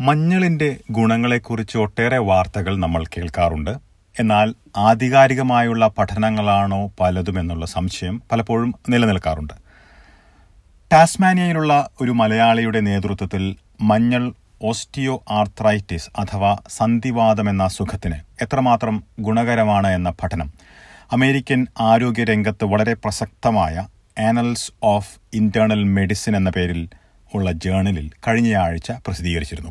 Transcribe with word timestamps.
മഞ്ഞളിന്റെ 0.00 0.76
ഗുണങ്ങളെക്കുറിച്ച് 0.90 1.78
ഒട്ടേറെ 1.78 2.18
വാർത്തകൾ 2.18 2.76
നമ്മൾ 2.76 3.04
കേൾക്കാറുണ്ട്. 3.04 3.70
എന്നാൽ 4.20 4.54
ആധികാരികമായുള്ള 4.76 5.86
പഠനങ്ങളാണോ 5.98 6.92
പലതും 7.00 7.40
എന്നുള്ള 7.40 7.66
സംശയം 7.66 8.22
പലപ്പോഴും 8.32 8.74
നിലനിൽക്കാറുണ്ട്. 8.88 9.52
ടാസ്മാനിയയിലുള്ള 10.92 11.88
ഒരു 12.00 12.10
മലയാളിയുടെ 12.10 12.80
നേതൃത്വത്തിൽ 12.80 13.56
മഞ്ഞൾ 13.80 14.32
ഓസ്റ്റിയോ 14.62 15.22
ആർത്രൈറ്റിസ് 15.30 16.10
അഥവാ 16.18 16.56
സന്ധിവാദം 16.68 17.50
എന്ന 17.50 17.62
അസുഖത്തിന് 17.62 18.14
എത്രമാത്രം 18.42 19.04
ഗുണകരമാണ് 19.20 19.88
എന്ന 19.88 20.10
പഠനം 20.10 20.52
അമേരിക്കൻ 21.12 21.66
ആരോഗ്യരംഗത്ത് 21.80 22.64
വളരെ 22.64 22.94
പ്രസക്തമായ 22.94 23.86
ആനൽസ് 24.18 24.72
ഓഫ് 24.82 25.16
ഇന്റേണൽ 25.34 25.84
മെഡിസിൻ 25.84 26.36
എന്ന 26.36 26.50
പേരിൽ 26.50 26.88
ഉള്ള 27.34 27.52
ജേണലിൽ 27.52 28.10
കഴിഞ്ഞയാഴ്ച 28.28 28.90
പ്രസിദ്ധീകരിച്ചിരുന്നു. 28.90 29.70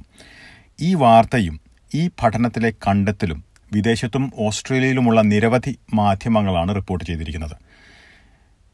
ഈ 0.79 0.93
വാർത്തയും 0.93 1.59
ഈ 1.95 2.07
പഠനത്തിലെ 2.07 2.69
കണ്ടെത്തലും 2.69 3.43
വിദേശത്തും 3.73 4.31
ഓസ്ട്രേലിയയിലുമുള്ള 4.35 5.21
നിരവധി 5.21 5.77
മാധ്യമങ്ങളാണ് 5.93 6.75
റിപ്പോർട്ട് 6.75 7.05
ചെയ്തിരിക്കുന്നത്. 7.05 7.55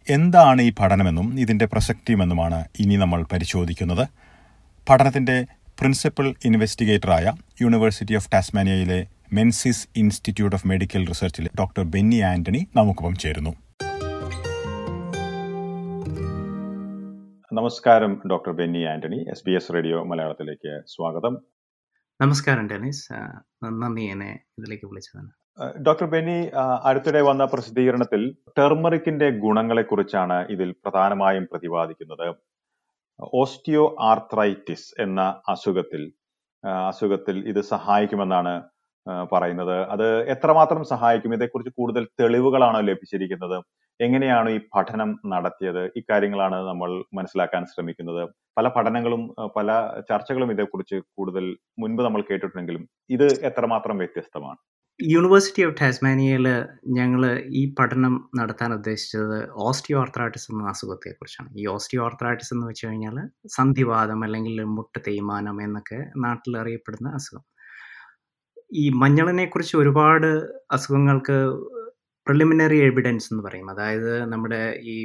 എന്താണ് 0.10 0.62
ഈ 0.62 0.74
പഠനമെന്നും 0.80 1.40
ഇതിന്റെ 1.40 1.66
പ്രസക്തിയുമെന്നുമാണ് 1.66 2.66
ഇനി 2.80 2.96
നമ്മൾ 2.96 3.26
പരിശോധിക്കുന്നത്. 3.32 4.08
പഠനത്തിന്റെ 4.90 5.46
പ്രിൻസിപ്പൽ 5.80 6.36
ഇൻവെസ്റ്റിഗേറ്ററായ 6.46 7.34
യൂണിവേഴ്സിറ്റി 7.62 8.16
ഓഫ് 8.16 8.32
ടാസ്മാനിയയിലെ 8.32 9.08
മെൻസിസ് 9.34 9.88
ഇൻസ്റ്റിറ്റ്യൂട്ട് 9.96 10.56
ഓഫ് 10.56 10.68
മെഡിക്കൽ 10.68 11.08
റിസർച്ചിലെ 11.08 11.50
ഡോക്ടർ 11.60 11.84
ബെന്നി 11.84 12.16
ആന്റണി 12.16 12.68
നമുക്കൊപ്പം 12.76 13.16
ചേരുന്നു. 13.16 13.56
നമസ്കാരം 17.58 18.12
doctor 18.32 18.52
Benny 18.58 18.82
Antony 18.92 19.18
S 19.32 19.44
B 19.46 19.54
S 19.58 19.74
radio 19.76 19.98
മലയാളത്തിലേക്ക് 20.10 20.74
സ്വാഗതം. 20.92 21.34
നമസ്കാരം 22.20 22.66
ടെനീസ് 22.70 23.18
നന്ദി 23.82 24.06
എന്നെ 24.14 24.30
ഇതിലേക്ക് 24.60 24.86
വിളിച്ചതിന്. 24.92 25.32
ഡോക്ടർ 25.88 26.08
ബെന്നി 26.14 26.38
അടുത്തിടെ 26.90 27.22
വന്ന 27.30 27.46
പ്രസിദ്ധീകരണത്തിൽ 27.54 28.22
ടെർമറിക്കിന്റെ 28.60 29.28
ഗുണങ്ങളെക്കുറിച്ചാണ് 29.44 30.38
ഇതിൽ 30.56 30.72
പ്രധാനമായും 30.86 31.48
പ്രതിപാദിക്കുന്നത്. 31.52 32.28
ഓസ്റ്റിയോ 33.42 33.84
ആർത്രൈറ്റിസ് 34.12 34.90
എന്ന 35.08 35.22
അസുഖത്തിൽ 35.56 36.06
അസുഖത്തിൽ 36.90 37.38
ഇത് 37.54 37.62
സഹായിക്കുമെന്നാണ് 37.74 38.56
പറയുന്നത്. 39.34 39.78
അത് 39.94 40.08
എത്രമാത്രം 40.36 40.84
സഹായിക്കും? 40.94 41.34
ഇതേക്കുറിച്ച് 41.40 41.74
കൂടുതൽ 41.82 42.04
തെളിവുകളാണോ 42.22 42.82
ലഭിച്ചിരിക്കുന്നത്? 42.92 43.58
എങ്ങനെയാണ് 44.00 44.50
ഈ 44.50 44.60
പഠനം 44.76 45.10
നടത്തിയത്? 45.26 45.84
ഇക്കാര്യങ്ങളാണ് 46.00 46.56
നമ്മൾ 46.70 47.04
മനസ്സിലാക്കാൻ 47.14 47.66
ശ്രമിക്കുന്നത്. 47.66 48.22
പല 48.58 48.68
പഠനങ്ങളും 48.68 49.22
പല 49.58 49.70
ചർച്ചകളും 50.10 50.52
ഇതേക്കുറിച്ച് 50.52 50.98
കൂടുതൽ 51.18 51.46
മുൻപ് 51.80 52.04
നമ്മൾ 52.04 52.22
കേട്ടിട്ടുണ്ടെങ്കിലും 52.30 52.84
ഇത് 53.10 53.28
എത്രമാത്രം 53.50 53.98
വ്യത്യസ്തമാണ്? 53.98 54.60
യൂണിവേഴ്സിറ്റി 55.00 55.62
ഓഫ് 55.68 55.78
ടാസ്മാനിയയിൽ 55.82 56.48
ഞങ്ങൾ 56.98 57.22
ഈ 57.60 57.74
പഠനം 57.80 58.30
നടത്താൻ 58.40 58.74
ഉദ്ദേശിച്ചത് 58.74 59.38
ഓസ്റ്റിയോ 59.68 60.00
ആർത്രൈറ്റിസ് 60.02 60.50
എന്ന 60.52 60.68
അസുഖത്തെക്കുറിച്ചാണ്. 60.70 61.50
ഈ 61.62 61.64
ഓസ്റ്റിയോ 61.68 62.02
ആർത്രൈറ്റിസ് 62.06 62.54
എന്ന് 62.54 62.68
വെച്ച് 62.68 62.88
കഴിഞ്ഞാൽ 62.88 63.18
സന്ധിവാദം 63.58 64.24
അല്ലെങ്കിൽ 64.24 64.64
മുട്ട് 64.78 65.00
തേയ്മാനം 65.08 65.58
എന്നൊക്കെ 65.68 66.00
നാട്ടിൽ 66.26 66.58
അറിയപ്പെടുന്ന 66.58 67.10
അസുഖം. 67.20 67.44
ഈ 68.74 68.90
മഞ്ഞളിനെ 69.02 69.46
കുറിച്ച് 69.46 69.76
ഒരുപാട് 69.78 70.30
അസുഖങ്ങൾക്ക് 70.72 71.38
പ്രിലിമിനറി 72.28 72.78
എവിഡൻസ് 72.90 73.28
എന്ന് 73.32 73.44
പറയും. 73.48 73.68
അതായത് 73.74 74.12
നമ്മുടെ 74.32 74.62
ഈ 74.94 74.96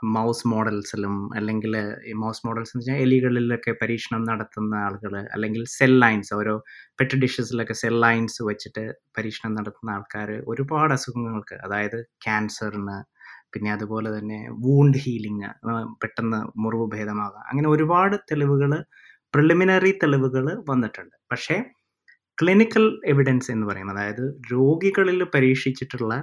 മൗസ് 0.00 0.48
മോഡൽസിലും 0.52 1.14
അല്ലെങ്കിൽ 1.38 1.74
ഈ 2.10 2.12
മൗസ് 2.22 2.42
മോഡൽസ് 2.46 2.72
എന്ന് 2.72 2.82
വെച്ചാൽ 2.82 2.98
എലികളിലൊക്കെ 3.04 3.72
പരീക്ഷണം 3.82 4.22
നടത്തുന്ന 4.30 4.74
ആളുകൾ 4.86 5.12
അല്ലെങ്കിൽ 5.34 5.62
സെൽ 5.76 5.94
ലൈൻസ് 6.04 6.32
ഓരോ 6.38 6.54
പെറ്റ് 6.98 7.16
ഡിഷസിലൊക്കെ 7.22 7.74
സെൽ 7.82 7.96
ലൈൻസ് 8.04 8.40
വെച്ചിട്ട് 8.50 8.84
പരീക്ഷണം 9.18 9.54
നടത്തുന്ന 9.58 9.94
ആൾക്കാർ 9.96 10.30
ഒരുപാട് 10.52 10.94
അസുഖങ്ങൾക്ക് 10.98 11.56
അതായത് 11.66 11.98
ക്യാൻസറിന് 12.26 12.98
പിന്നെ 13.54 13.70
അതുപോലെ 13.76 14.08
തന്നെ 14.18 14.38
വൂണ്ട് 14.64 14.98
ഹീലിംഗ് 15.04 15.48
പെട്ടെന്ന് 16.02 16.40
മുറിവ് 16.64 16.86
ഭേദമാകാം. 16.94 17.44
അങ്ങനെ 17.50 17.68
ഒരുപാട് 17.74 18.16
തെളിവുകൾ 18.30 18.72
പ്രിലിമിനറി 19.34 19.92
തെളിവുകൾ 20.02 20.46
വന്നിട്ടുണ്ട്. 20.70 21.16
പക്ഷേ 21.32 21.56
ക്ലിനിക്കൽ 22.38 22.84
എവിഡൻസ് 23.12 23.48
എന്ന് 23.54 23.66
പറയും 23.70 23.90
അതായത് 23.92 24.24
രോഗികളിൽ 24.54 25.20
പരീക്ഷിച്ചിട്ടുള്ള 25.34 26.14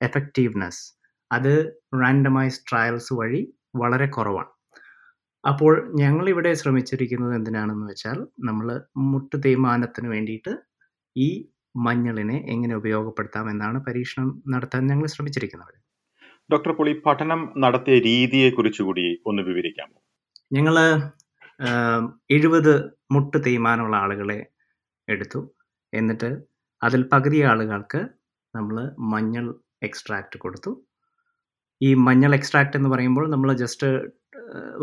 എഫക്റ്റീവ്നെസ് 0.00 0.82
അത് 1.30 1.52
റാൻഡമൈസ് 2.02 2.60
ട്രയൽസ് 2.68 3.12
വഴി 3.20 3.40
വളരെ 3.76 4.06
കുറവാണ്. 4.16 4.50
അപ്പോൾ 5.44 5.72
ഞങ്ങളിവിടെ 6.00 6.52
ശ്രമിച്ചിരിക്കുന്നത് 6.60 7.34
എന്തിനാണെന്ന് 7.34 7.86
വെച്ചാൽ 7.90 8.18
നമ്മൾ 8.48 8.68
മുട്ട് 9.12 9.36
തേയ്മാനത്തിന് 9.44 10.08
വേണ്ടിയിട്ട് 10.14 10.52
ഈ 11.16 11.28
മഞ്ഞളിനെ 11.86 12.36
എങ്ങനെ 12.54 12.74
ഉപയോഗപ്പെടുത്താം 12.80 13.46
എന്നാണ് 13.50 13.78
പരീക്ഷണം 13.86 14.28
നടത്താൻ 14.52 14.82
ഞങ്ങൾ 14.86 15.06
ശ്രമിച്ചിരിക്കുന്നത്. 15.06 15.74
ഡോക്ടർ 16.50 16.72
പോളി 16.78 16.92
പഠനം 17.06 17.40
നടത്തിയ 17.64 17.96
രീതിയെ 18.08 18.50
കുറിച്ച് 18.50 18.82
കൂടി 18.82 19.04
ഒന്ന് 19.26 19.42
വിവരിക്കാമോ? 19.42 19.96
ഞങ്ങൾ 20.52 20.76
എഴുപത് 22.36 22.72
മുട്ട് 23.14 23.38
തേയ്മാനമുള്ള 23.46 23.96
ആളുകളെ 24.04 24.38
എടുത്തു. 25.08 25.40
എന്നിട്ട് 25.92 26.30
അതിൽ 26.82 27.02
പകുതി 27.12 27.38
ആളുകൾക്ക് 27.50 28.00
നമ്മൾ 28.54 28.76
മഞ്ഞൾ 29.12 29.46
എക്സ്ട്രാക്റ്റ് 29.82 30.38
കൊടുത്തു. 30.38 30.70
ഈ 31.80 31.94
മഞ്ഞൾ 31.94 32.34
എക്സ്ട്രാക്റ്റ് 32.34 32.76
എന്ന് 32.76 32.88
പറയുമ്പോൾ 32.88 33.30
നമ്മൾ 33.30 33.52
ജസ്റ്റ് 33.52 33.88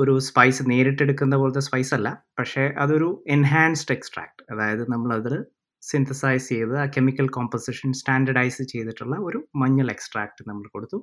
ഒരു 0.02 0.20
സ്പൈസ് 0.20 0.64
നേരിട്ടെടുക്കുന്ന 0.70 1.36
പോലത്തെ 1.36 1.60
സ്പൈസ് 1.60 1.94
അല്ല. 1.94 2.24
പക്ഷേ 2.40 2.64
അതൊരു 2.84 3.24
എൻഹാൻസ്ഡ് 3.28 3.92
എക്സ്ട്രാക്ട് 3.92 4.44
അതായത് 4.52 4.84
നമ്മളതിൽ 4.92 5.36
സിന്തസൈസ് 5.84 6.50
ചെയ്ത് 6.50 6.76
ആ 6.78 6.86
കെമിക്കൽ 6.86 7.28
കോമ്പസിഷൻ 7.28 7.94
സ്റ്റാൻഡർഡൈസ് 7.94 8.64
ചെയ്തിട്ടുള്ള 8.64 9.16
ഒരു 9.18 9.40
മഞ്ഞൾ 9.56 9.92
എക്സ്ട്രാക്റ്റ് 9.92 10.50
നമ്മൾ 10.50 10.68
കൊടുത്തു. 10.68 11.00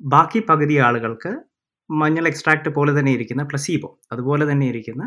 ബാക്കി 0.00 0.40
പകുതി 0.50 0.76
ആളുകൾക്ക് 0.76 1.32
മഞ്ഞൾ 1.90 2.28
എക്സ്ട്രാക്റ്റ് 2.28 2.70
പോലെ 2.70 2.98
തന്നെ 2.98 3.12
ഇരിക്കുന്ന 3.12 3.42
പ്ലസീബോ 3.42 4.00
അതുപോലെ 4.12 4.52
തന്നെ 4.52 4.66
ഇരിക്കുന്ന 4.66 5.04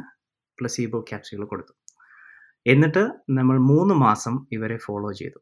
പ്ലസീബോ 0.59 0.99
ക്യാപ്സ്യൂൾ 1.09 1.45
കൊടുത്തു. 1.45 1.73
എന്നിട്ട് 2.65 3.03
നമ്മൾ 3.29 3.57
മൂന്ന് 3.71 3.95
മാസം 3.95 4.47
ഇവരെ 4.51 4.77
ഫോളോ 4.77 5.11
ചെയ്തു. 5.11 5.39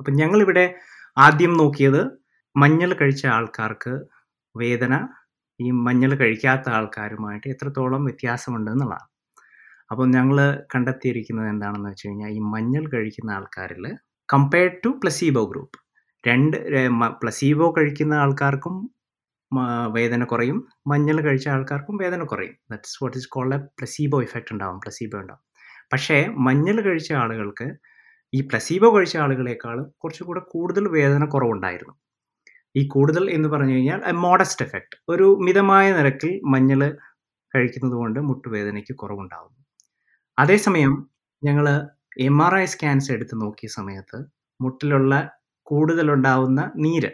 അപ്പം 0.00 0.14
ഞങ്ങളിവിടെ 0.14 0.64
ആദ്യം 1.16 1.52
നോക്കിയത് 1.60 2.00
മഞ്ഞൾ 2.56 2.90
കഴിച്ച 3.00 3.24
ആൾക്കാർക്ക് 3.36 3.92
വേദന 4.54 4.94
ഈ 5.60 5.68
മഞ്ഞൾ 5.86 6.12
കഴിക്കാത്ത 6.22 6.66
ആൾക്കാരുമായിട്ട് 6.78 7.46
എത്രത്തോളം 7.54 8.02
വ്യത്യാസമുണ്ട് 8.08 8.70
എന്നുള്ളതാണ്. 8.70 9.06
അപ്പോൾ 9.90 10.06
ഞങ്ങൾ 10.16 10.38
കണ്ടെത്തിയിരിക്കുന്നത് 10.74 11.48
എന്താണെന്ന് 11.54 11.88
വെച്ച് 11.92 12.06
കഴിഞ്ഞാൽ 12.08 12.30
ഈ 12.38 12.40
മഞ്ഞൾ 12.54 12.84
കഴിക്കുന്ന 12.94 13.30
ആൾക്കാരിൽ 13.38 13.84
കമ്പയർഡ് 14.28 14.78
ടു 14.84 14.90
പ്ലസീബോ 15.02 15.42
ഗ്രൂപ്പ് 15.52 15.78
രണ്ട് 16.24 16.56
പ്ലസീബോ 17.22 17.66
കഴിക്കുന്ന 17.78 18.14
ആൾക്കാർക്കും 18.24 18.76
വേദന 19.96 20.22
കുറയും 20.24 20.58
മഞ്ഞൾ 20.90 21.16
കഴിച്ച 21.26 21.46
ആൾക്കാർക്കും 21.54 21.96
വേദന 22.02 22.22
കുറയും. 22.32 22.54
That's 22.70 22.96
what 23.02 23.18
is 23.20 23.28
called 23.34 23.56
a 23.56 23.60
placebo 23.78 24.18
effect 24.26 24.52
ഉണ്ടാവും 24.54 24.78
പ്ലസീബോ 24.84 25.16
ഉണ്ടാവും. 25.22 25.42
പക്ഷേ 25.92 26.16
മഞ്ഞൾ 26.46 26.76
കഴിച്ച 26.86 27.10
ആളുകൾക്ക് 27.22 27.66
ഈ 28.34 28.40
പ്ലസീബോ 28.50 28.88
കഴിച്ച 28.94 29.16
ആളുകളെക്കാളും 29.24 29.86
കുറച്ചുകൂടെ 30.02 30.42
കൂടുതൽ 30.54 30.84
വേദന 30.96 31.24
കുറവുണ്ടായിരുന്നു. 31.24 31.94
ഈ 32.74 32.82
കൂടുതൽ 32.88 33.24
എന്ന് 33.30 33.48
പറഞ്ഞു 33.48 33.74
കഴിഞ്ഞാൽ 33.76 34.00
മോഡസ്റ്റ് 34.24 34.64
എഫക്റ്റ് 34.66 34.96
ഒരു 35.08 35.26
മിതമായ 35.46 35.86
നിരക്കിൽ 35.98 36.32
മഞ്ഞൾ 36.54 36.80
കഴിക്കുന്നത് 37.54 37.96
കൊണ്ട് 38.00 38.18
മുട്ടുവേദനയ്ക്ക് 38.20 38.94
കുറവുണ്ടാകുന്നു 39.02 39.60
അതേസമയം 40.38 40.94
ഞങ്ങൾ 41.42 41.66
എം 42.20 42.36
ആർ 42.46 42.54
ഐ 42.56 42.64
സ്കാൻസ് 42.64 43.10
എടുത്ത് 43.12 43.34
നോക്കിയ 43.42 43.68
സമയത്ത് 43.70 44.18
മുട്ടിലുള്ള 44.60 45.14
കൂടുതലുണ്ടാവുന്ന 45.66 46.60
നീര് 46.76 47.10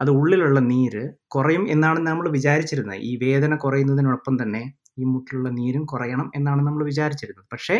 അത് 0.00 0.10
ഉള്ളിലുള്ള 0.20 0.60
നീര് 0.72 1.02
കുറയും 1.34 1.64
എന്നാണ് 1.70 2.00
നമ്മൾ 2.08 2.26
വിചാരിച്ചിരുന്നത്. 2.28 2.98
ഈ 3.10 3.12
വേദന 3.24 3.52
കുറയുന്നതിനൊപ്പം 3.56 4.34
തന്നെ 4.42 4.62
ഈ 5.00 5.04
മുട്ടിലുള്ള 5.12 5.50
നീരും 5.60 5.84
കുറയണം 5.92 6.28
എന്നാണ് 6.34 6.62
നമ്മൾ 6.68 6.82
വിചാരിച്ചിരുന്നത്. 6.84 7.46
പക്ഷേ 7.54 7.76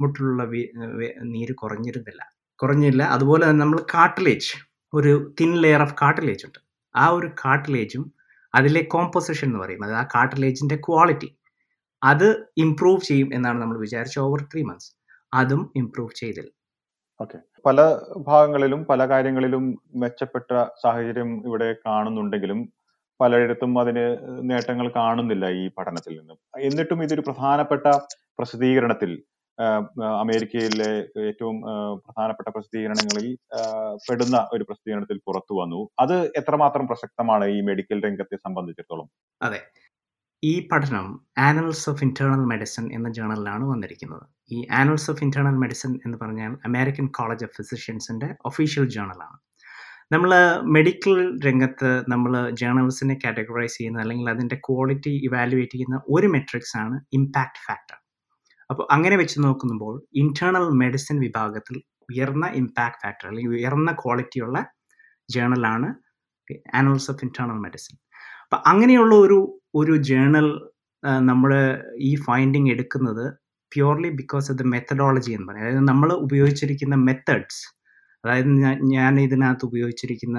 മുട്ടിലുള്ള 0.00 0.42
നീര് 1.34 1.54
കുറഞ്ഞിരുന്നില്ല. 1.54 2.22
കുറഞ്ഞില്ല. 2.60 3.02
അതുപോലെ 3.02 3.44
തന്നെ 3.44 3.60
നമ്മൾ 3.64 3.78
കാട്ടിലേജ് 3.94 4.52
ഒരു 4.92 5.34
തിൻ 5.40 5.56
ലെയർ 5.56 5.82
ഓഫ് 5.82 5.94
കാട്ടിലേജ് 6.02 6.46
ഉണ്ട്. 6.46 6.58
ആ 6.96 7.08
ഒരു 7.08 7.28
കാട്ടിലേജും 7.44 8.04
അതിലെ 8.54 8.82
കോമ്പോസിഷൻ 8.82 9.48
എന്ന് 9.48 9.60
പറയും. 9.60 9.84
അത് 9.84 9.92
ആ 9.92 10.04
കാർട്ടിലേജിന്റെ 10.14 10.76
ക്വാളിറ്റി 10.76 11.28
അത് 12.02 12.28
ഇംപ്രൂവ് 12.56 13.00
ചെയ്യും 13.00 13.30
എന്നാണ് 13.34 13.62
നമ്മൾ 13.62 13.78
വിചാരിച്ചത് 13.78 14.22
ഓവർ 14.22 14.40
ത്രീ 14.42 14.62
മന്ത്സ് 14.62 14.90
അതും 15.34 15.72
ഇംപ്രൂവ് 15.76 16.10
ചെയ്തില്ല. 16.16 16.50
ഓക്കെ. 17.20 17.38
പല 17.66 17.78
ഭാഗങ്ങളിലും 18.28 18.84
പല 18.84 19.08
കാര്യങ്ങളിലും 19.08 19.64
മെച്ചപ്പെട്ട 19.96 20.50
സാഹചര്യം 20.82 21.30
ഇവിടെ 21.46 21.72
കാണുന്നുണ്ടെങ്കിലും 21.86 22.60
പലയിടത്തും 23.20 23.80
അതിന് 23.80 24.04
നേട്ടങ്ങൾ 24.50 24.92
കാണുന്നില്ല 24.96 25.46
ഈ 25.50 25.70
പഠനത്തിൽ 25.78 26.18
നിന്നും. 26.18 26.38
എന്നിട്ടും 26.60 27.02
ഇതൊരു 27.02 27.20
പ്രധാനപ്പെട്ട 27.20 27.86
പ്രസിദ്ധീകരണത്തിൽ 28.38 29.10
അമേരിക്കയിലെ 30.22 30.90
ഏറ്റവും 31.28 31.56
പ്രധാനപ്പെട്ട 32.04 32.48
പ്രസിദ്ധീകരണങ്ങളിൽ 32.54 33.26
പെടുന്ന 34.06 34.36
ഒരു 34.54 34.64
പ്രസിദ്ധീകരണത്തിൽ 34.68 35.18
പുറത്തു 35.28 35.54
വന്നു. 35.60 35.80
അത് 36.04 36.16
എത്രമാത്രം 36.40 36.86
പ്രസക്തമാണ് 36.90 37.46
ഈ 37.56 37.58
മെഡിക്കൽ 37.70 38.00
രംഗത്തെ 38.06 38.38
സംബന്ധിച്ചിടത്തോളം? 38.46 39.08
അതെ. 39.40 39.60
ഈ 40.42 40.54
പഠനം 40.70 41.06
ആനൽസ് 41.46 41.86
ഓഫ് 41.90 42.02
ഇന്റേണൽ 42.06 42.42
മെഡിസിൻ 42.52 42.84
എന്ന 42.96 43.08
ജേണലിലാണ് 43.16 43.64
വന്നിരിക്കുന്നത്. 43.72 44.24
ഈ 44.50 44.58
ആനൽസ് 44.80 45.08
ഓഫ് 45.12 45.22
ഇന്റേണൽ 45.26 45.56
മെഡിസിൻ 45.64 45.92
എന്ന് 46.06 46.16
പറഞ്ഞാൽ 46.22 46.52
അമേരിക്കൻ 46.70 47.06
കോളേജ് 47.18 47.46
ഓഫ് 47.46 47.56
ഫിസിഷ്യൻസിന്റെ 47.58 48.28
ഒഫീഷ്യൽ 48.50 48.86
ജേണലാണ് 48.96 49.38
നമ്മൾ 50.14 50.30
മെഡിക്കൽ 50.76 51.16
രംഗത്ത് 51.46 51.90
നമ്മൾ 52.12 52.32
ജേണൽസിനെ 52.60 53.16
കാറ്റഗറൈസ് 53.24 53.76
ചെയ്യുന്ന 53.78 53.98
അല്ലെങ്കിൽ 54.04 54.28
അതിന്റെ 54.34 54.56
ക്വാളിറ്റി 54.68 55.12
ഇവാലുവേറ്റ് 55.28 55.74
ചെയ്യുന്ന 55.74 55.98
ഒരു 56.08 56.28
മെട്രിക്സ് 56.34 56.76
ആണ് 56.84 56.96
ഇമ്പാക്ട് 57.18 57.60
ഫാക്ടർ 57.66 57.97
അപ്പോൾ 58.70 58.84
അങ്ങനെ 58.90 59.16
വെച്ച് 59.16 59.38
നോക്കുമ്പോൾ 59.40 59.94
ഇന്റേണൽ 60.14 60.66
മെഡിസിൻ 60.82 61.16
വിഭാഗത്തിൽ 61.20 61.76
ഉയർന്ന 62.10 62.46
ഇമ്പാക്ട് 62.54 63.00
ഫാക്ടർ 63.02 63.26
അല്ലെങ്കിൽ 63.28 63.54
ഉയർന്ന 63.56 63.90
ക്വാളിറ്റിയുള്ള 63.92 64.58
ജേണലാണ് 65.28 65.88
ആനൽസ് 66.74 67.10
ഓഫ് 67.10 67.24
ഇന്റേണൽ 67.24 67.58
മെഡിസിൻ 67.58 67.94
അപ്പം 68.44 68.60
അങ്ങനെയുള്ള 68.66 69.14
ഒരു 69.14 69.38
ഒരു 69.74 69.94
ജേണൽ 70.02 70.46
നമ്മൾ 71.22 71.50
ഈ 72.00 72.10
ഫൈൻഡിങ് 72.16 72.70
എടുക്കുന്നത് 72.70 73.24
purely 73.72 74.10
because 74.10 74.46
of 74.50 74.58
the 74.58 74.64
methodology 74.66 75.32
എന്ന് 75.32 75.46
പറയും. 75.48 75.64
അതായത് 75.64 75.84
നമ്മൾ 75.88 76.10
ഉപയോഗിച്ചിരിക്കുന്ന 76.26 76.96
മെത്തേഡ്സ് 77.08 77.60
അതായത് 78.24 78.50
ഞാൻ 78.92 79.20
ഇതിനകത്ത് 79.20 79.64
ഉപയോഗിച്ചിരിക്കുന്ന 79.64 80.38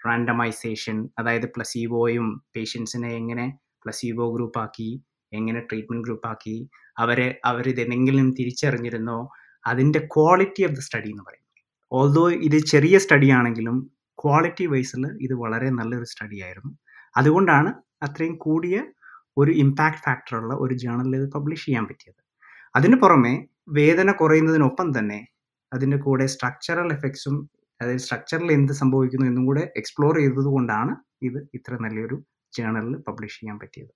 റാൻഡമൈസേഷൻ 0.00 0.96
അതായത് 1.18 1.46
പ്ലസീവോയും 1.54 2.26
പേഷ്യൻസിനെ 2.56 3.10
എങ്ങനെ 3.16 3.46
പ്ലസീവോ 3.84 4.26
ഗ്രൂപ്പാക്കി 4.36 4.90
എങ്ങനെ 5.32 5.60
ട്രീറ്റ്മെന്റ് 5.60 6.04
ഗ്രൂപ്പാക്കി 6.04 6.56
അവരെ 6.98 7.40
അവരിതെന്തെങ്കിലും 7.44 8.30
തിരിച്ചറിഞ്ഞിരുന്നോ 8.30 9.18
അതിന്റെ 9.64 10.00
ക്വാളിറ്റി 10.14 10.62
ഓഫ് 10.64 10.72
ദ 10.72 10.78
സ്റ്റഡി 10.78 11.10
എന്ന് 11.10 11.22
പറയും. 11.22 11.44
ഓൾദോ 11.92 12.30
ഇത് 12.30 12.58
ചെറിയ 12.72 12.98
സ്റ്റഡി 12.98 13.30
ആണെങ്കിലും 13.30 13.76
ക്വാളിറ്റി 14.18 14.66
വൈസിൽ 14.66 15.04
ഇത് 15.20 15.34
വളരെ 15.34 15.70
നല്ലൊരു 15.70 16.04
സ്റ്റഡി 16.04 16.38
ആയിരുന്നു. 16.42 16.72
അതുകൊണ്ടാണ് 17.16 17.70
അത്രയും 18.02 18.36
കൂടിയ 18.36 18.76
ഒരു 19.36 19.50
ഇമ്പാക്ട് 19.50 20.02
ഫാക്ടറുള്ള 20.04 20.54
ഒരു 20.54 20.74
ജേണലിൽ 20.74 21.16
ഇത് 21.16 21.28
പബ്ലിഷ് 21.36 21.66
ചെയ്യാൻ 21.66 21.84
പറ്റിയത്. 21.90 22.20
അതിന് 22.74 22.96
പുറമെ 22.96 23.34
വേദന 23.68 24.10
കുറയുന്നതിനൊപ്പം 24.12 24.98
തന്നെ 24.98 25.20
അതിന്റെ 25.72 25.96
കൂടെ 25.96 26.26
സ്ട്രക്ചറൽ 26.26 26.92
എഫക്ട്സും 26.92 27.36
അതായത് 27.80 27.98
സ്ട്രക്ചറിൽ 27.98 28.52
എന്ത് 28.52 28.72
സംഭവിക്കുന്നു 28.72 29.26
എന്നും 29.26 29.46
കൂടെ 29.46 29.72
എക്സ്പ്ലോർ 29.76 30.18
ചെയ്തതുകൊണ്ടാണ് 30.18 30.94
ഇത് 31.22 31.38
ഇത്ര 31.54 31.74
നല്ലൊരു 31.84 32.16
ജേണലിൽ 32.52 32.96
പബ്ലിഷ് 33.08 33.40
ചെയ്യാൻ 33.40 33.58
പറ്റിയത്. 33.58 33.92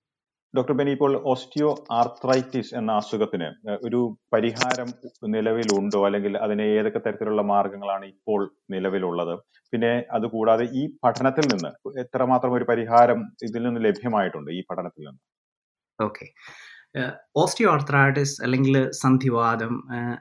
ഡോക്ടർ 0.53 0.73
ബെനി 0.79 0.91
ഇപ്പോൾ 0.95 1.13
ഓസ്റ്റിയോ 1.31 1.69
ആർത്രൈറ്റിസ് 1.99 2.71
എന്ന 2.79 2.91
അസുഖത്തിന് 3.01 3.47
ഒരു 3.87 3.99
പരിഹാരം 4.33 4.89
നിലവിലുണ്ടോ? 5.35 5.99
അല്ലെങ്കിൽ 6.07 6.33
അതിന് 6.45 6.65
ഏതൊക്കെ 6.77 6.99
തരത്തിലുള്ള 7.05 7.43
മാർഗങ്ങളാണ് 7.51 8.05
ഇപ്പോൾ 8.13 8.41
നിലവിലുള്ളത്? 8.73 9.33
പിന്നെ 9.73 9.93
അതുകൂടാതെ 10.17 10.65
ഈ 10.81 10.83
പഠനത്തിൽ 11.03 11.47
നിന്ന് 11.53 11.71
എത്രമാത്രം 12.03 12.53
ഒരു 12.57 12.67
പരിഹാരം 12.71 13.21
ഇതിൽ 13.47 13.63
നിന്ന് 13.67 13.81
ലഭ്യമായിട്ടുണ്ട് 13.87 14.51
ഈ 14.57 14.61
പഠനത്തിൽ 14.71 15.03
നിന്ന്? 15.07 15.21
ഓക്കെ. 15.99 16.27
ഓസ്റ്റിയോ 17.41 17.69
ആർത്രൈറ്റിസ് 17.75 18.35
അല്ലെങ്കിൽ 18.45 18.75
സന്ധിവാദം 19.03 19.73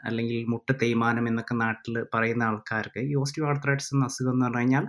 അല്ലെങ്കിൽ 0.08 0.38
മുട്ട 0.52 0.68
തേയ്മാനം 0.82 1.24
എന്നൊക്കെ 1.30 1.54
നാട്ടിൽ 1.64 1.96
പറയുന്ന 2.14 2.44
ആൾക്കാർക്ക് 2.50 3.00
ഈ 3.10 3.12
ഓസ്റ്റിയോ 3.22 3.46
ആർത്രൈറ്റിസ് 3.50 3.92
എന്ന 3.94 4.08
അസുഖം 4.10 4.32
എന്ന് 4.34 4.46
പറഞ്ഞു 4.46 4.60
കഴിഞ്ഞാൽ 4.60 4.86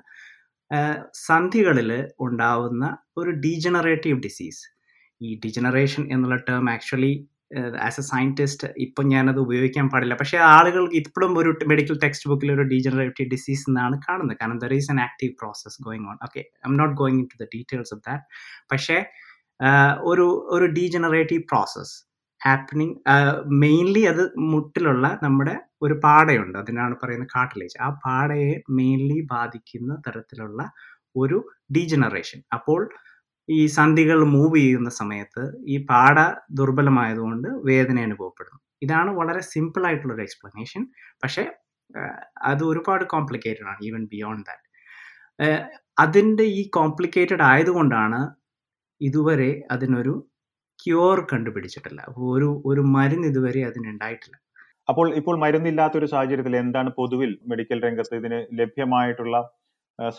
സന്ധികളിൽ 1.29 1.91
ഉണ്ടാവുന്ന 2.25 2.85
ഒരു 3.17 3.31
ഡീജനറേറ്റീവ് 3.45 4.19
ഡിസീസ്. 4.27 4.63
ഈ 5.27 5.29
ഡിജനറേഷൻ 5.45 6.03
എന്നുള്ള 6.15 6.37
term 6.49 6.67
actually 6.75 7.13
as 7.87 7.99
a 8.01 8.03
scientist 8.11 8.67
ഇപ്പം 8.85 9.05
ഞാനത് 9.13 9.39
ഉപയോഗിക്കാൻ 9.45 9.85
പാടില്ല. 9.93 10.15
പക്ഷേ 10.21 10.37
ആളുകൾക്ക് 10.53 10.95
ഇപ്പോഴും 11.01 11.33
ഒരു 11.41 11.51
മെഡിക്കൽ 11.71 11.95
ടെക്സ്റ്റ് 12.03 12.29
ബുക്കിൽ 12.31 12.51
ഒരു 12.55 12.63
ഡീജനറേറ്റീവ് 12.71 13.27
ഡിസീസ് 13.33 13.65
എന്നാണ് 13.69 13.95
കാണുന്നത്. 14.07 14.37
കാരണം 14.39 14.59
there 14.63 14.73
is 14.79 14.89
an 14.93 14.99
active 15.07 15.33
process 15.41 15.77
going 15.87 16.07
on 16.11 16.17
okay 16.27 16.41
I'm 16.69 16.75
not 16.81 16.95
going 17.01 17.21
to 17.33 17.37
the 17.43 17.47
details 17.55 17.93
of 17.95 18.03
that 18.07 18.25
പക്ഷേ 18.73 18.97
ഒരു 20.11 20.25
ഒരു 20.55 20.65
ഡീജനറേറ്റീവ് 20.79 21.43
പ്രോസസ് 21.51 21.93
ഹാപ്പനിങ് 22.41 22.95
മെയിൻലി 23.63 24.03
അത് 24.13 24.23
മുട്ടിലുള്ള 24.53 25.05
നമ്മുടെ 25.25 25.55
ഒരു 25.85 25.95
പാടയുണ്ട്. 26.05 26.57
അതിനാണ് 26.63 26.95
പറയുന്നത് 27.03 27.31
കാട്ടിലേജ് 27.35 27.77
ആ 27.85 27.87
പാടയെ 28.05 28.51
മെയിൻലി 28.79 29.19
ബാധിക്കുന്ന 29.33 29.93
തരത്തിലുള്ള 30.07 30.61
ഒരു 31.21 31.37
ഡീജനറേഷൻ 31.75 32.39
അപ്പോൾ 32.57 32.81
ഈ 33.49 33.59
സന്ധികൾ 33.77 34.19
മൂവ് 34.35 34.57
ചെയ്യുന്ന 34.57 34.89
സമയത്ത് 35.01 35.43
ഈ 35.73 35.77
പാട 35.89 36.17
ദുർബലമായതുകൊണ്ട് 36.59 37.47
വേദന 37.69 37.97
അനുഭവപ്പെടുന്നു. 38.07 38.59
ഇതാണ് 38.85 39.09
വളരെ 39.19 39.41
സിമ്പിൾ 39.53 39.83
ആയിട്ടുള്ള 39.87 40.13
ഒരു 40.15 40.23
എക്സ്പ്ലനേഷൻ 40.27 40.81
പക്ഷേ 41.23 41.43
അത് 42.51 42.63
ഒരുപാട് 42.71 43.03
കോംപ്ലിക്കേറ്റഡ് 43.13 43.67
ആണ് 43.71 43.81
ഈവൻ 43.87 44.03
ബിയോണ്ട് 44.13 44.43
ദാറ്റ് 44.49 44.69
അതിന്റെ 46.03 46.45
ഈ 46.59 46.61
കോംപ്ലിക്കേറ്റഡ് 46.77 47.43
ആയതുകൊണ്ടാണ് 47.51 48.19
ഇതുവരെ 49.01 49.51
അതിനൊരു 49.71 50.13
ക്യൂർ 50.79 51.17
കണ്ടുപിടിച്ചിട്ടില്ല. 51.31 52.01
ഒരു 52.29 52.49
ഒരു 52.69 52.81
മരുന്ന് 52.95 53.27
ഇതുവരെ 53.31 53.61
അതിനുണ്ടായിട്ടില്ല. 53.69 54.35
അപ്പോൾ 54.89 55.07
ഇപ്പോൾ 55.19 55.35
മരുന്നില്ലാത്ത 55.43 55.95
ഒരു 56.01 56.07
സാഹചര്യത്തിൽ 56.13 56.55
എന്താണ് 56.63 56.89
പൊതുവിൽ 56.99 57.31
മെഡിക്കൽ 57.51 57.79
രംഗത്ത് 57.87 58.15
ഇതിന് 58.21 58.39
ലഭ്യമായിട്ടുള്ള 58.59 59.37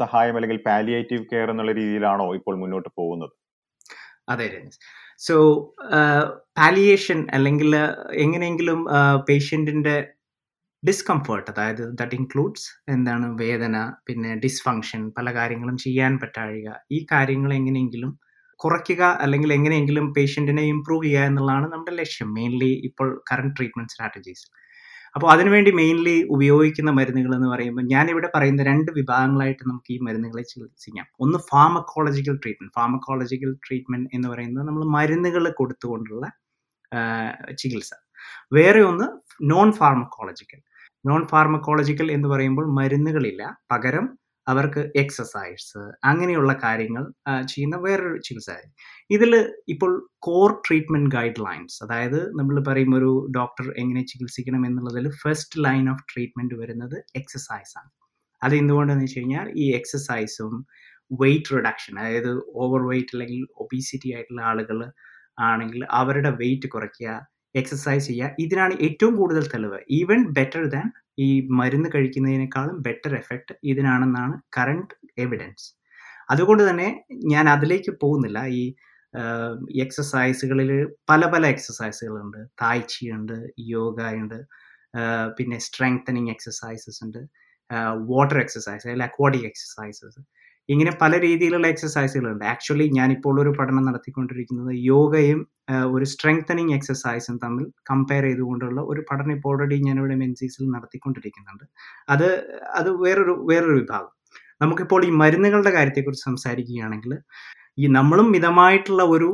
സഹായം 0.00 0.36
അല്ലെങ്കിൽ 0.36 0.58
പാലിയേറ്റീവ് 0.66 1.24
കെയർ 1.32 1.50
എന്നുള്ള 1.50 1.72
രീതിയിലാണോ 1.72 2.34
ഇപ്പോൾ 2.34 2.56
മുന്നോട്ട് 2.56 2.88
പോകുന്നത്? 2.98 3.32
അതെ 4.28 4.48
സോ 5.18 5.36
പാലിയേഷൻ 6.58 7.26
അല്ലെങ്കിൽ 7.32 7.76
എങ്ങനെയെങ്കിലും 8.24 8.84
പേഷ്യന്റിന്റെ 9.28 9.96
ഡിസ്കംഫേർട്ട് 10.88 11.50
അതായത് 11.50 11.82
ദറ്റ് 12.00 12.14
ഇൻക്ലൂഡ്സ് 12.14 12.90
എന്താണ് 12.90 13.26
വേദന 13.42 13.76
പിന്നെ 14.06 14.34
ഡിസ്ഫങ്ഷൻ 14.34 15.10
പല 15.18 15.34
കാര്യങ്ങളും 15.34 15.76
ചെയ്യാൻ 15.76 16.18
പറ്റാഴിക 16.18 16.70
ഈ 16.92 17.06
കാര്യങ്ങൾ 17.12 17.54
എങ്ങനെയെങ്കിലും 17.54 18.18
കുറയ്ക്കുക 18.60 19.02
അല്ലെങ്കിൽ 19.02 19.52
എങ്ങനെയെങ്കിലും 19.52 20.12
പേഷ്യന്റിനെ 20.12 20.62
ഇമ്പ്രൂവ് 20.62 21.04
ചെയ്യുക 21.04 21.20
എന്നുള്ളതാണ് 21.20 21.72
നമ്മുടെ 21.72 21.94
ലക്ഷ്യം. 21.96 22.34
മെയിൻലി 22.34 22.72
ഇപ്പോൾ 22.84 23.08
കറണ്ട് 23.32 23.56
ട്രീറ്റ്മെന്റ് 23.56 23.92
സ്ട്രാറ്റജീസ് 23.92 24.44
അപ്പോൾ 25.14 25.28
അതിനുവേണ്ടി 25.32 25.70
മെയിൻലി 25.70 26.14
ഉപയോഗിക്കുന്ന 26.34 26.90
മരുന്നുകൾ 26.90 27.32
എന്ന് 27.36 27.48
പറയുമ്പോൾ 27.54 27.82
ഞാനിവിടെ 27.82 28.28
പറയുന്ന 28.34 28.62
രണ്ട് 28.62 28.90
വിഭാഗങ്ങളായിട്ട് 28.92 29.62
നമുക്ക് 29.68 29.90
ഈ 29.94 29.98
മരുന്നുകളെ 29.98 30.42
ചികിത്സിക്കാം. 30.42 31.06
ഒന്ന് 31.20 31.38
ഫാർമക്കോളജിക്കൽ 31.50 32.36
ട്രീറ്റ്മെന്റ് 32.42 32.74
ഫാർമക്കോളജിക്കൽ 32.78 33.52
ട്രീറ്റ്മെന്റ് 33.66 34.10
എന്ന് 34.14 34.28
പറയുന്നത് 34.28 34.66
നമ്മൾ 34.68 34.84
മരുന്നുകൾ 34.96 35.44
കൊടുത്തുകൊണ്ടുള്ള 35.60 36.24
ചികിത്സ. 37.60 37.92
വേറെ 38.52 38.80
ഒന്ന് 38.90 39.06
നോൺ 39.52 39.72
ഫാർമക്കോളജിക്കൽ 39.72 40.60
നോൺ 41.06 41.22
ഫാർമക്കോളജിക്കൽ 41.26 42.12
എന്ന് 42.12 42.28
പറയുമ്പോൾ 42.28 42.66
മരുന്നുകളില്ല. 42.80 43.42
പകരം 43.70 44.06
അവർക്ക് 44.46 44.82
എക്സസൈസ് 45.02 45.80
അങ്ങനെയുള്ള 46.10 46.52
കാര്യങ്ങൾ 46.64 47.04
ചെയ്യുന്ന 47.52 47.76
വേറൊരു 47.84 48.18
ചികിത്സ 48.26 48.50
ഇതിൽ 49.10 49.32
ഇപ്പോൾ 49.74 49.92
കോർ 50.18 50.50
ട്രീറ്റ്മെന്റ് 50.66 51.12
ഗൈഡ് 51.16 51.42
ലൈൻസ് 51.46 51.76
അതായത് 51.84 52.20
നമ്മൾ 52.38 52.56
പറയും 52.68 52.92
ഒരു 52.98 53.10
ഡോക്ടർ 53.36 53.66
എങ്ങനെ 53.82 54.02
ചികിത്സിക്കണം 54.12 54.64
എന്നുള്ളതിൽ 54.68 55.06
ഫസ്റ്റ് 55.22 55.60
ലൈൻ 55.66 55.86
ഓഫ് 55.90 56.04
ട്രീറ്റ്മെന്റ് 56.12 56.56
വരുന്നത് 56.62 56.96
എക്സസൈസ് 57.20 57.74
ആണ്. 57.80 57.90
അത് 58.42 58.54
എന്തുകൊണ്ടെന്ന് 58.54 59.04
വെച്ച് 59.06 59.20
കഴിഞ്ഞാൽ 59.20 59.46
ഈ 59.62 59.66
എക്സസൈസും 59.78 60.54
വെയിറ്റ് 61.10 61.52
റിഡക്ഷൻ 61.56 61.94
അതായത് 62.00 62.32
ഓവർ 62.62 62.82
വെയിറ്റ് 62.90 63.14
അല്ലെങ്കിൽ 63.16 63.42
ഒബീസിറ്റി 63.64 64.08
ആയിട്ടുള്ള 64.14 64.42
ആളുകൾ 64.50 64.78
ആണെങ്കിൽ 65.48 65.80
അവരുടെ 66.00 66.30
വെയിറ്റ് 66.40 66.68
കുറയ്ക്കുക 66.74 67.12
എക്സസൈസ് 67.54 68.06
ചെയ്യുക 68.06 68.42
ഇതിനാണ് 68.44 68.74
ഏറ്റവും 68.86 69.14
കൂടുതൽ 69.20 69.44
തെളിവ്. 69.52 69.78
ഈവൻ 69.98 70.20
ബെറ്റർ 70.38 70.62
ദാൻ 70.74 70.86
ഈ 71.18 71.28
മരുന്ന് 71.50 71.88
കഴിക്കുന്നതിനേക്കാളും 71.94 72.76
ബെറ്റർ 72.82 73.12
എഫക്റ്റ് 73.14 73.54
ഇതിനാണെന്നാണ് 73.64 74.40
കറണ്ട് 74.58 74.94
എവിഡൻസ് 75.18 75.66
അതുകൊണ്ട് 76.30 76.62
തന്നെ 76.70 76.88
ഞാൻ 77.12 77.48
അതിലേക്ക് 77.48 77.92
പോകുന്നില്ല. 78.02 78.40
ഈ 78.46 78.62
എക്സസൈസുകളിൽ 79.82 80.70
പല 81.10 81.24
പല 81.26 81.46
എക്സസൈസുകളുണ്ട് 81.46 82.40
തായ്ച്ചിയുണ്ട് 82.62 83.36
യോഗ 83.74 84.00
ഉണ്ട് 84.22 84.38
പിന്നെ 85.38 85.58
സ്ട്രെങ്തനിങ് 85.58 86.30
എക്സസൈസസ് 86.30 87.00
ഉണ്ട് 87.04 87.20
വാട്ടർ 88.10 88.38
എക്സസൈസ് 88.38 88.82
അല്ലെങ്കിൽ 88.86 89.04
അക്വാട്ടിക് 89.04 89.46
എക്സസൈസസ് 89.46 90.20
ഇങ്ങനെ 90.68 90.92
പല 91.00 91.12
രീതിയിലുള്ള 91.20 91.66
എക്സസൈസുകളുണ്ട് 91.66 92.44
ആക്ച്വലി 92.52 92.86
ഞാനിപ്പോൾ 92.98 93.36
ഒരു 93.42 93.50
പഠനം 93.58 93.84
നടത്തിക്കൊണ്ടിരിക്കുന്നത് 93.88 94.70
യോഗയും 94.92 95.40
ഒരു 95.92 96.06
സ്ട്രെങ്തനിങ് 96.12 96.74
എക്സസൈസും 96.76 97.36
തമ്മിൽ 97.44 97.64
കമ്പയർ 97.90 98.24
ചെയ്തുകൊണ്ടുള്ള 98.24 98.80
ഒരു 98.92 99.02
പഠനം 99.10 99.32
ഇപ്പോൾ 99.36 99.50
ഓൾറെഡി 99.52 99.76
ഞാനിവിടെ 99.86 100.16
മെൻസീസിൽ 100.22 100.64
നടത്തിക്കൊണ്ടിരിക്കുന്നുണ്ട്. 100.74 101.64
അത് 102.08 102.28
അത് 102.78 102.90
വേറൊരു 103.04 103.34
വേറൊരു 103.50 103.76
വിഭാഗം. 103.80 104.12
നമുക്കിപ്പോൾ 104.62 105.02
ഈ 105.08 105.10
മരുന്നുകളുടെ 105.22 105.72
കാര്യത്തെക്കുറിച്ച് 105.76 106.24
സംസാരിക്കുകയാണെങ്കിൽ 106.30 107.12
ഈ 107.82 107.86
നമ്മളും 107.98 108.26
മിതമായിട്ടുള്ള 108.34 109.02
ഒരു 109.14 109.30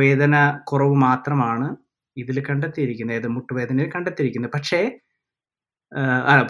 വേദന 0.00 0.34
കുറവ് 0.70 0.96
മാത്രമാണ് 1.08 1.68
ഇതിൽ 2.16 2.36
കണ്ടെത്തിയിരിക്കുന്നത് 2.48 3.16
ഏത് 3.18 3.28
മുട്ടുവേദനയിൽ 3.36 3.90
കണ്ടെത്തിയിരിക്കുന്നത്. 3.96 4.52
പക്ഷേ 4.56 4.80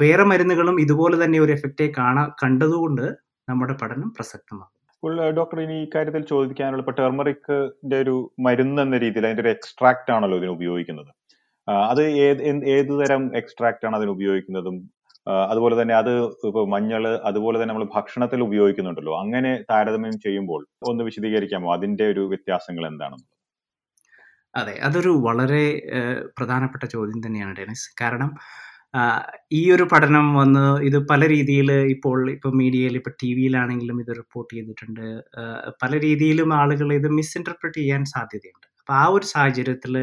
വേറെ 0.02 0.24
മരുന്നുകളും 0.30 0.76
ഇതുപോലെ 0.84 1.16
തന്നെ 1.24 1.38
ഒരു 1.44 1.52
എഫക്റ്റേ 1.56 1.86
കാണാ 1.98 2.22
കണ്ടതുകൊണ്ട് 2.42 3.06
നമ്മുടെ 3.48 3.74
പഠനം 3.82 4.08
പ്രസക്തമാകും. 4.16 4.74
ഡോക്ടർ 5.38 5.58
ഇനി 5.64 5.76
ഈ 5.82 5.86
കാര്യത്തിൽ 5.94 6.22
ചോദിക്കാനുള്ള 6.32 6.82
ഇപ്പൊ 6.84 6.94
ടെർമറിക്കിന്റെ 7.00 7.96
ഒരു 8.04 8.14
മരുന്ന് 8.46 8.80
എന്ന 8.86 8.96
രീതിയിൽ 9.04 9.26
അതിന്റെ 9.28 9.44
ഒരു 9.44 9.52
എക്സ്ട്രാക്ട് 9.56 10.12
ആണല്ലോ 10.16 10.38
ഇതിന് 10.40 10.52
ഉപയോഗിക്കുന്നത്. 10.58 11.10
അത് 11.90 12.02
ഏത് 12.26 12.40
ഏത് 12.76 12.92
തരം 13.00 13.22
എക്സ്ട്രാക്ട് 13.40 13.86
ആണ് 13.88 13.96
അതിന് 13.98 14.12
ഉപയോഗിക്കുന്നതും? 14.16 14.76
അതുപോലെ 15.52 15.74
തന്നെ 15.80 15.94
അത് 16.02 16.12
ഇപ്പൊ 16.48 16.60
മഞ്ഞൾ 16.74 17.02
അതുപോലെ 17.30 17.56
തന്നെ 17.58 17.72
നമ്മൾ 17.72 17.88
ഭക്ഷണത്തിൽ 17.96 18.40
ഉപയോഗിക്കുന്നുണ്ടല്ലോ. 18.48 19.14
അങ്ങനെ 19.22 19.50
താരതമ്യം 19.70 20.16
ചെയ്യുമ്പോൾ 20.26 20.60
ഒന്ന് 20.90 21.02
വിശദീകരിക്കാമോ? 21.08 21.68
അതിന്റെ 21.76 22.04
ഒരു 22.12 22.22
വ്യത്യാസങ്ങൾ 22.32 22.84
എന്താണെന്ന്? 22.92 23.26
അതെ 24.54 24.74
അതൊരു 24.86 25.10
വളരെ 25.26 25.64
പ്രധാനപ്പെട്ട 26.38 26.84
ചോദ്യം 26.94 27.18
തന്നെയാണ് 27.26 27.52
ഡെനിസ്. 27.58 27.88
കാരണം 28.02 28.30
ഈ 29.58 29.60
ഒരു 29.74 29.84
പഠനം 29.92 30.26
വന്ന് 30.40 30.64
ഇത് 30.88 30.98
പല 31.10 31.22
രീതിയിൽ 31.34 31.70
ഇപ്പോൾ 31.94 32.18
ഇപ്പോൾ 32.34 32.52
മീഡിയയിൽ 32.60 32.94
ഇപ്പോൾ 33.00 33.14
ടി 33.22 33.30
വിയിലാണെങ്കിലും 33.38 33.98
ഇത് 34.04 34.12
റിപ്പോർട്ട് 34.20 34.50
ചെയ്തിട്ടുണ്ട്. 34.56 35.06
പല 35.82 35.92
രീതിയിലും 36.06 36.50
ആളുകൾ 36.60 36.88
ഇത് 36.98 37.08
മിസ്ഇന്റർപ്രറ്റ് 37.18 37.78
ചെയ്യാൻ 37.80 38.02
സാധ്യതയുണ്ട്. 38.14 38.66
അപ്പോൾ 38.80 38.96
ആ 39.02 39.04
ഒരു 39.16 39.26
സാഹചര്യത്തിൽ 39.34 39.94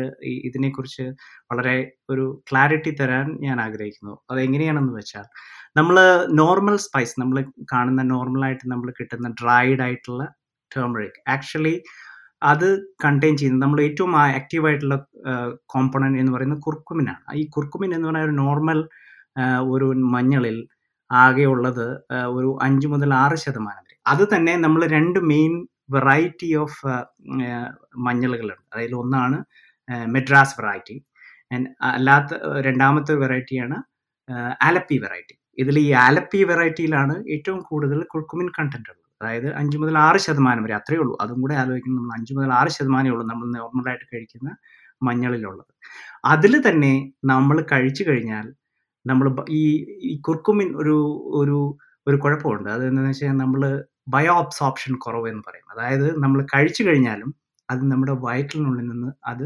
ഇതിനെക്കുറിച്ച് 0.49 1.05
വളരെ 1.51 1.75
ഒരു 2.09 2.25
ക്ലാരിറ്റി 2.49 2.91
തരാൻ 2.99 3.27
ഞാൻ 3.47 3.57
ആഗ്രഹിക്കുന്നു. 3.67 4.13
അത് 4.31 4.39
എങ്ങനെയാണെന്ന് 4.47 4.93
വെച്ചാൽ 4.99 5.25
നമ്മൾ 5.79 5.97
നോർമൽ 6.41 6.75
സ്പൈസ് 6.85 7.15
നമ്മൾ 7.21 7.37
കാണുന്ന 7.73 8.01
നോർമലായിട്ട് 8.13 8.65
നമ്മൾ 8.73 8.89
കിട്ടുന്ന 8.99 9.29
ഡ്രൈഡ് 9.41 9.81
ആയിട്ടുള്ള 9.87 10.23
ടേമറിക് 10.71 11.19
ആക്ച്വലി 11.35 11.75
അത് 12.51 12.67
കണ്ടെയ്ൻ 13.03 13.35
ചെയ്യുന്നത് 13.39 13.63
നമ്മൾ 13.65 13.79
ഏറ്റവും 13.87 14.13
ആക്റ്റീവായിട്ടുള്ള 14.39 14.95
കോമ്പണന്റ് 15.73 16.19
എന്ന് 16.21 16.31
പറയുന്നത് 16.35 16.61
കുർക്കുമിനാണ്. 16.67 17.23
ഈ 17.41 17.43
കുർക്കുമിൻ 17.55 17.91
എന്ന് 17.97 18.07
പറയുന്ന 18.09 18.27
ഒരു 18.29 18.35
നോർമൽ 18.43 18.79
ഒരു 19.75 19.87
മഞ്ഞളിൽ 20.15 20.57
ആകെ 21.09 21.45
ഉള്ളത് 21.53 21.87
ഒരു 22.37 22.49
അഞ്ച് 22.65 22.87
മുതൽ 22.93 23.11
ആറ് 23.23 23.37
ശതമാനം 23.45 23.83
വരെ. 23.85 23.97
അത് 24.11 24.23
തന്നെ 24.33 24.53
നമ്മൾ 24.65 24.81
രണ്ട് 24.97 25.19
മെയിൻ 25.31 25.53
വെറൈറ്റി 25.95 26.49
ഓഫ് 26.63 26.79
മഞ്ഞളുകളുണ്ട്. 28.07 28.67
അതിൽ 28.75 28.93
ഒന്നാണ് 29.01 29.37
മെഡ്രാസ് 30.15 30.55
വെറൈറ്റി 30.59 30.95
അല്ലാത്ത 31.95 32.33
രണ്ടാമത്തെ 32.67 33.13
വെറൈറ്റിയാണ് 33.23 33.77
ആലപ്പി 34.67 34.97
വെറൈറ്റി 35.03 35.35
ഇതിൽ 35.63 35.75
ഈ 35.87 35.89
ആലപ്പി 36.05 36.39
വെറൈറ്റിയിലാണ് 36.51 37.15
ഏറ്റവും 37.33 37.59
കൂടുതൽ 37.69 37.99
കുർക്കുമിൻ 38.13 38.47
കണ്ടന്റ് 38.57 38.89
ഉള്ളത്. 38.93 39.04
അതായത് 39.21 39.47
അഞ്ച് 39.59 39.77
മുതൽ 39.81 39.95
ആറ് 40.07 40.19
ശതമാനം 40.25 40.63
വരെ 40.65 40.75
അത്രയേ 40.79 40.99
ഉള്ളൂ. 41.03 41.13
അതും 41.23 41.39
കൂടെ 41.43 41.55
ആലോചിക്കുന്നത് 41.61 41.99
നമ്മൾ 42.01 42.15
അഞ്ച് 42.17 42.33
മുതൽ 42.37 42.51
ആറ് 42.59 42.71
ശതമാനമേ 42.77 43.11
ഉള്ളൂ 43.15 43.25
നമ്മൾ 43.31 43.47
നോർമലായിട്ട് 43.57 44.05
കഴിക്കുന്ന 44.13 44.49
മഞ്ഞളിലുള്ളത്. 45.07 45.71
അതിൽ 46.33 46.53
തന്നെ 46.67 46.93
നമ്മൾ 47.33 47.57
കഴിച്ചു 47.73 48.03
കഴിഞ്ഞാൽ 48.09 48.45
നമ്മൾ 49.05 49.27
ഈ 49.61 49.63
ഈ 50.11 50.13
കുർക്കുമിൻ 50.27 50.69
ഒരു 50.81 50.95
ഒരു 51.41 51.57
ഒരു 52.07 52.17
കുഴപ്പമുണ്ട്. 52.23 52.69
അത് 52.75 52.83
എന്താണെന്ന് 52.89 53.13
വെച്ചാൽ 53.13 53.37
നമ്മൾ 53.43 53.61
ബയോഅബ്സോപ്ഷൻ 54.15 54.93
കുറവ് 55.05 55.27
എന്ന് 55.33 55.43
പറയും. 55.47 55.67
അതായത് 55.73 56.07
നമ്മൾ 56.23 56.39
കഴിച്ചു 56.55 56.83
കഴിഞ്ഞാലും 56.87 57.29
അത് 57.69 57.83
നമ്മുടെ 57.91 58.15
വയറ്റിനുള്ളിൽ 58.27 58.85
നിന്ന് 58.91 59.11
അത് 59.31 59.45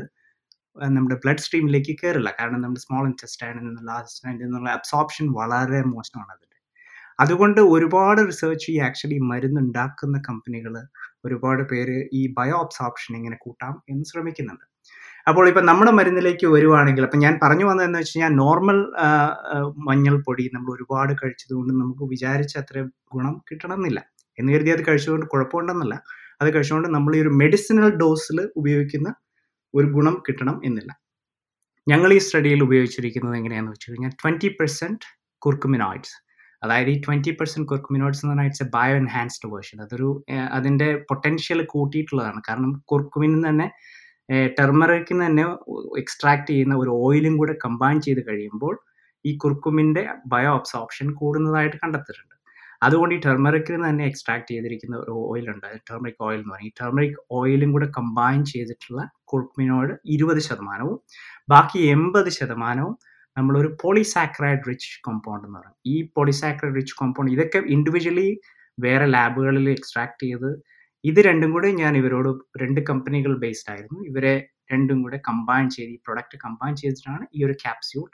നമ്മുടെ 0.95 1.17
ബ്ലഡ് 1.23 1.43
സ്ട്രീമിലേക്ക് 1.45 1.93
കയറില്ല. 2.01 2.31
കാരണം 2.39 2.61
നമ്മുടെ 2.65 2.83
സ്മോൾ 2.85 3.05
ഇന്റസ്റ്റൈനിൽ 3.11 3.63
നിന്നുള്ള 4.47 4.69
അബ്സോപ്ഷൻ 4.79 5.25
വളരെ 5.39 5.81
മോശമാണ് 5.93 6.33
അതുകൊണ്ട് 7.23 7.61
ഒരുപാട് 7.73 8.21
റിസർച്ച് 8.29 8.67
ഈ 8.73 8.75
ആക്ച്വലി 8.87 9.17
മരുന്നുണ്ടാക്കുന്ന 9.31 10.17
കമ്പനികൾ 10.27 10.75
ഒരുപാട് 11.25 11.63
പേര് 11.71 11.97
ഈ 12.19 12.21
ബയോ 12.37 12.59
ഓപ്ഷൻ 12.87 13.13
ഇങ്ങനെ 13.19 13.37
കൂട്ടാം 13.45 13.73
എന്ന് 13.91 14.05
ശ്രമിക്കുന്നുണ്ട്. 14.11 14.65
അപ്പോൾ 15.29 15.45
ഇപ്പം 15.49 15.65
നമ്മുടെ 15.69 15.91
മരുന്നിലേക്ക് 15.99 16.47
വരുവാണെങ്കിൽ 16.55 17.03
അപ്പം 17.07 17.19
ഞാൻ 17.25 17.33
പറഞ്ഞു 17.43 17.65
വന്നതെന്ന് 17.69 17.99
വെച്ച് 18.01 18.13
കഴിഞ്ഞാൽ 18.13 18.33
നോർമൽ 18.43 18.77
മഞ്ഞൾപ്പൊടി 19.89 20.45
നമ്മൾ 20.55 20.69
ഒരുപാട് 20.75 21.13
കഴിച്ചതുകൊണ്ട് 21.21 21.71
നമുക്ക് 21.81 22.05
വിചാരിച്ച 22.13 22.55
അത്ര 22.61 22.77
ഗുണം 23.15 23.35
കിട്ടണമെന്നില്ല. 23.49 23.99
എന്ന് 24.37 24.49
കരുതി 24.55 24.71
അത് 24.75 24.83
കഴിച്ചുകൊണ്ട് 24.87 25.25
കുഴപ്പമുണ്ടെന്നല്ല. 25.33 25.95
അത് 26.41 26.49
കഴിച്ചുകൊണ്ട് 26.55 26.89
നമ്മൾ 26.95 27.13
ഈ 27.17 27.21
ഒരു 27.25 27.31
മെഡിസിനൽ 27.41 27.87
ഡോസിൽ 28.01 28.39
ഉപയോഗിക്കുന്ന 28.61 29.09
ഒരു 29.73 29.87
ഗുണം 29.97 30.15
കിട്ടണം 30.27 30.57
എന്നില്ല. 30.67 30.91
ഞങ്ങൾ 31.87 32.09
ഈ 32.17 32.19
സ്റ്റഡിയിൽ 32.25 32.61
ഉപയോഗിച്ചിരിക്കുന്നത് 32.67 33.35
എങ്ങനെയാണെന്ന് 33.39 33.75
വെച്ച് 33.75 33.91
കഴിഞ്ഞാൽ 33.91 34.13
ട്വന്റി 34.21 34.49
പെർസെന്റ് 34.59 35.05
കുർക്കുമിനോയിഡ്സ് 35.45 36.15
അതായത് 36.61 36.89
ഈ 36.93 36.97
ട്വന്റി 37.05 37.31
പെർസെന്റ് 37.39 37.67
കുർക്കുമിനോയിഡ്സ് 37.71 38.21
എന്ന് 38.23 38.33
പറഞ്ഞാൽ 38.33 38.49
it's 38.49 38.65
a 38.67 38.69
bio 38.75 38.95
enhanced 39.01 39.49
version 39.53 39.77
അതൊരു 39.85 40.09
അതിന്റെ 40.57 40.87
പൊട്ടൻഷ്യൽ 41.09 41.61
കൂട്ടിയിട്ടുള്ളതാണ്. 41.73 42.39
കാരണം 42.49 42.71
കുർക്കുമിൻ 42.91 43.35
തന്നെ 43.49 43.67
ടെർമറിക്കിൽ 44.59 45.15
നിന്ന് 45.15 45.27
തന്നെ 45.27 45.45
എക്സ്ട്രാക്ട് 46.01 46.49
ചെയ്യുന്ന 46.51 46.75
ഒരു 46.83 46.91
ഓയിലും 47.05 47.35
കൂടെ 47.41 47.53
കമ്പൈൻ 47.65 47.97
ചെയ്ത് 48.07 48.21
കഴിയുമ്പോൾ 48.27 48.75
ഈ 49.25 49.31
കുർക്കുമിന്റെ 49.43 50.03
ബയോ 50.33 50.51
അബ്സോർപ്ഷൻ 50.59 51.07
കൂടുന്നതായിട്ട് 51.21 51.77
കണ്ടെത്തിയിട്ടുണ്ട്. 51.83 52.35
അതുകൊണ്ട് 52.85 53.13
ഈ 53.15 53.19
ടെർമറിക്കിൽ 53.25 53.73
നിന്ന് 53.75 53.87
തന്നെ 53.89 54.03
എക്സ്ട്രാക്ട് 54.09 54.47
ചെയ്തിരിക്കുന്ന 54.51 54.95
ഒരു 55.03 55.13
ഓയിൽ 55.29 55.47
ഉണ്ട്. 55.53 55.67
ടെർമറിക് 55.89 56.21
ഓയിൽ 56.27 56.39
എന്ന് 56.43 56.53
പറയും. 56.53 56.67
ഈ 56.67 56.71
ടെർമറിക് 56.81 57.17
ഓയിലും 57.39 57.69
കൂടെ 57.75 57.87
കമ്പൈൻ 57.97 58.39
ചെയ്തിട്ടുള്ള 58.53 59.01
കുർക്കുമിനോട് 59.31 59.93
ഇരുപത് 60.15 60.41
ശതമാനവും 60.49 60.97
ബാക്കി 61.53 61.79
എൺപത് 61.95 62.29
ശതമാനവും 62.39 62.93
നമ്മളൊരു 63.39 63.69
പോളിസാക്രൈഡ് 63.83 64.63
റിച്ച് 64.69 64.89
കോമ്പൗണ്ട് 65.07 65.45
എന്ന് 65.47 65.59
പറയും. 65.59 65.77
ഈ 65.93 65.95
പോളിസാക്രൈഡ് 66.17 66.75
റിച്ച് 66.79 66.95
കോമ്പൗണ്ട് 67.01 67.31
ഇതൊക്കെ 67.35 67.59
ഇൻഡിവിജ്വലി 67.75 68.27
വേറെ 68.77 69.05
ലാബുകളിൽ 69.15 69.67
എക്സ്ട്രാക്ട് 69.77 70.23
ചെയ്ത് 70.25 70.49
ഇത് 71.03 71.19
രണ്ടും 71.27 71.49
കൂടെ 71.55 71.69
ഞാൻ 71.81 71.93
ഇവരോട് 72.01 72.29
രണ്ട് 72.61 72.79
കമ്പനികൾ 72.89 73.33
ബേസ്ഡ് 73.43 73.71
ആയിരുന്നു. 73.73 73.99
ഇവരെ 74.11 74.33
രണ്ടും 74.73 74.97
കൂടെ 75.03 75.17
കമ്പൈൻ 75.29 75.65
ചെയ്ത് 75.75 75.91
ഈ 75.95 75.99
പ്രൊഡക്റ്റ് 76.07 76.37
കമ്പൈൻ 76.45 76.73
ചെയ്തിട്ടാണ് 76.81 77.23
ഈ 77.37 77.39
ഒരു 77.47 77.55
ക്യാപ്സ്യൂൾ 77.63 78.07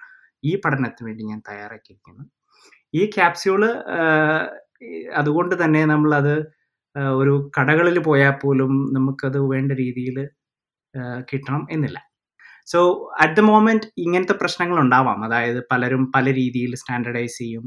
ഈ 0.43 0.51
പഠനത്തിന് 0.65 1.07
വേണ്ടി 1.09 1.23
ഞാൻ 1.31 1.39
തയ്യാറാക്കിയിരിക്കുന്നത്. 1.49 2.27
ഈ 2.99 3.03
ക്യാപ്സ്യൂൾ 3.17 3.61
അതുകൊണ്ട് 5.21 5.55
തന്നെ 5.63 5.81
നമ്മളത് 5.93 6.35
ഒരു 7.21 7.33
കടകളിൽ 7.57 7.97
പോയാൽ 8.07 8.35
പോലും 8.43 8.73
നമുക്കത് 8.97 9.39
വേണ്ട 9.53 9.71
രീതിയിൽ 9.83 10.17
കിട്ടണം 11.31 11.63
എന്നില്ല. 11.75 11.97
സോ 12.67 12.79
അറ്റ് 13.21 13.33
ദ 13.33 13.39
മോമെന്റ് 13.39 13.87
ഇങ്ങനത്തെ 13.97 14.35
പ്രശ്നങ്ങൾ 14.41 14.79
ഉണ്ടാവാം 14.79 15.19
അതായത് 15.25 15.59
പലരും 15.71 16.11
പല 16.15 16.25
രീതിയിൽ 16.39 16.71
സ്റ്റാൻഡർഡൈസ് 16.81 17.37
ചെയ്യും. 17.37 17.65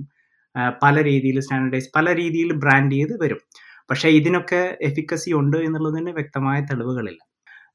പല 0.85 0.97
രീതിയിൽ 1.11 1.41
സ്റ്റാൻഡർഡൈസ് 1.41 1.91
പല 1.97 2.15
രീതിയിൽ 2.21 2.53
ബ്രാൻഡ് 2.65 2.95
ചെയ്ത് 2.99 3.15
വരും. 3.23 3.41
പക്ഷേ 3.91 4.09
ഇതിനൊക്കെ 4.09 4.63
എഫിക്കസി 4.89 5.31
ഉണ്ട് 5.41 5.57
എന്നുള്ളതിന് 5.57 6.11
വ്യക്തമായ 6.19 6.59
തെളിവുകളില്ല. 6.71 7.21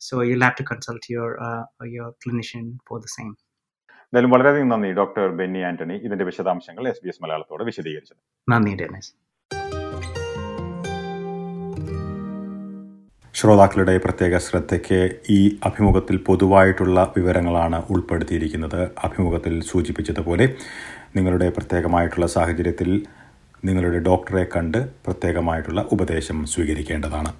So 0.08 0.15
you 0.30 0.36
have 0.44 0.56
to 0.60 0.65
consult 0.72 1.06
your 1.13 1.32
your 1.96 2.12
clinician 2.24 2.65
for 2.89 3.00
the 3.00 3.10
same 3.15 3.32
എന്തായാലും 4.13 4.32
വളരെയധികം 4.34 4.68
നന്ദി 4.74 4.89
ഡോക്ടർ 4.98 5.27
ബെന്നി 5.38 5.62
ആന്റണി. 5.70 5.96
ഇതിന്റെ 6.08 6.25
വിശദാംശങ്ങൾ 6.30 6.84
എസ് 6.89 7.01
ബി 7.03 7.10
എസ് 7.12 7.22
മലയാളത്തോടെ 7.24 7.63
വിശദീകരിച്ചത് 7.70 8.20
നന്ദി 8.48 8.74
ഡെനിസ് 8.82 9.12
ശ്രോതാക്കളുടെ 13.43 13.93
പ്രത്യേക 14.03 14.35
ശ്രദ്ധയ്ക്ക് 14.38 14.97
ഈ 15.29 15.39
അഭിമുഖത്തിൽ 15.67 16.17
പൊതുവായിട്ടുള്ള 16.27 17.00
വിവരങ്ങളാണ് 17.15 17.79
ഉൾപ്പെടുത്തിയിരിക്കുന്നത്. 17.93 18.81
അഭിമുഖത്തിൽ 19.05 19.53
സൂചിപ്പിച്ചതുപോലെ 19.71 20.45
നിങ്ങളുടെ 21.15 21.47
പ്രത്യേകമായിട്ടുള്ള 21.57 22.27
സാഹചര്യത്തിൽ 22.35 22.89
നിങ്ങളുടെ 23.67 24.00
ഡോക്ടറെ 24.07 24.43
കണ്ട് 24.55 24.79
പ്രത്യേകമായിട്ടുള്ള 25.05 25.81
ഉപദേശം 25.95 26.39
സ്വീകരിക്കേണ്ടതാണ്. 26.53 27.33